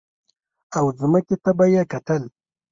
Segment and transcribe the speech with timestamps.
[0.77, 2.23] او ځمکې ته به یې کتل.